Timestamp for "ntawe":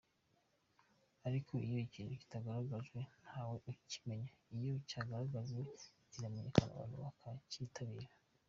3.23-3.55